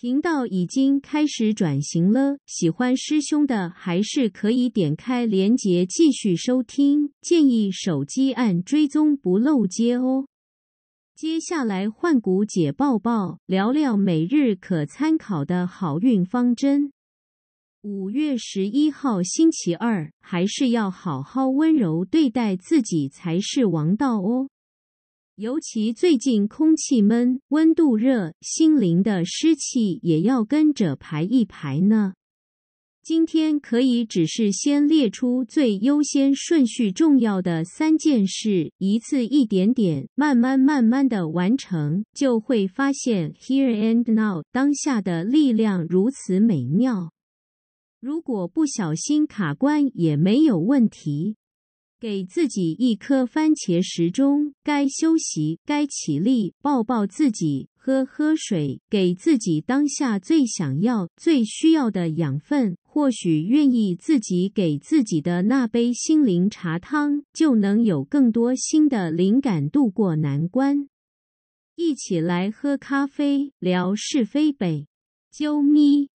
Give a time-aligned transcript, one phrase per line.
[0.00, 10.26] 频道已经开始转型了，喜欢师兄的还是可以点开连接继续收听，建议手机按追踪不漏接哦。
[11.14, 16.90] 接下来换股解报报，聊聊每日可参考的好运方针。
[17.82, 24.48] 五月十一号星期二，还是要好好温柔对待自己才是王道哦。
[25.40, 32.12] 尤其最近空气闷，温度热，心灵的湿气也要跟着排一排呢。
[33.02, 47.12] 今天可以只是先列出最优先顺序重要的三件事，一次一点点，慢慢慢慢的完成，就会发现 here and now 当下的力量如此美妙。
[47.98, 51.36] 如果不小心卡关也没有问题。
[52.00, 62.78] 给自己一颗番茄时钟，该休息，该起立，抱抱自己，喝喝水，给自己当下最想要、最需要的养分。
[62.82, 70.88] 或许愿意自己给自己的那杯心灵茶汤，就能有更多新的灵感度过难关。
[71.76, 74.86] 一起来喝咖啡，聊是非呗，
[75.32, 76.08] 啾咪。